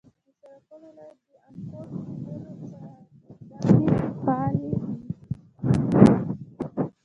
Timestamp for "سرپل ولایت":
0.39-1.17